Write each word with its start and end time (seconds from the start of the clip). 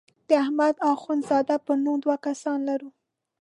د 0.27 0.29
احمد 0.43 0.75
اخوند 0.91 1.21
زاده 1.29 1.55
په 1.65 1.73
نوم 1.83 1.97
دوه 2.03 2.15
کسان 2.25 2.59
لرو. 2.69 2.89